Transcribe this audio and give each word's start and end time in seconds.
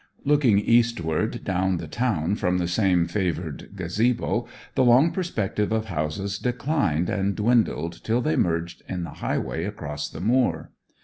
Looking 0.25 0.57
eastward 0.57 1.43
down 1.43 1.77
the 1.77 1.85
town 1.87 2.33
from 2.33 2.57
the 2.57 2.67
same 2.67 3.05
favoured 3.05 3.75
gazebo, 3.75 4.47
the 4.73 4.83
long 4.83 5.11
perspective 5.11 5.71
of 5.71 5.85
houses 5.85 6.39
declined 6.39 7.07
and 7.07 7.35
dwindled 7.35 8.03
till 8.03 8.19
they 8.23 8.35
merged 8.35 8.81
in 8.89 9.03
the 9.03 9.11
highway 9.21 9.63
across 9.63 10.09
the 10.09 10.19
moor. 10.19 10.71